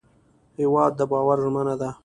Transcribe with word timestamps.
هېواد 0.59 0.91
د 0.99 1.01
باور 1.11 1.37
ژمنه 1.43 1.75
ده. 1.81 1.89